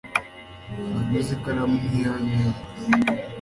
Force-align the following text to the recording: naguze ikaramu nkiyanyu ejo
naguze 0.93 1.29
ikaramu 1.37 1.75
nkiyanyu 1.81 2.33
ejo 2.49 2.55